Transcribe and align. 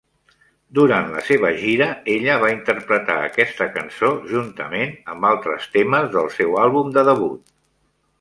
Durant 0.77 1.09
la 1.15 1.19
seva 1.25 1.49
gira, 1.57 1.87
ella 2.13 2.37
va 2.43 2.49
interpretar 2.53 3.17
aquesta 3.25 3.67
cançó 3.75 4.09
juntament 4.31 4.97
amb 5.15 5.29
altres 5.33 5.69
temes 5.77 6.09
del 6.17 6.33
seu 6.39 6.57
àlbum 6.63 6.91
de 6.97 7.05
debut. 7.11 7.55